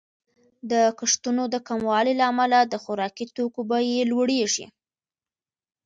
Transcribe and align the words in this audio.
د 0.71 0.73
کښتونو 0.99 1.43
د 1.53 1.55
کموالي 1.67 2.13
له 2.19 2.25
امله 2.31 2.59
د 2.65 2.73
خوراکي 2.83 3.25
توکو 3.35 3.61
بیې 3.69 4.01
لوړیږي. 4.11 4.65